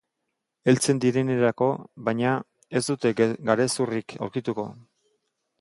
[0.71, 1.67] Heltzen direnerako,
[2.09, 2.33] baina,
[2.79, 4.71] ez dute garezurrik aurkituko.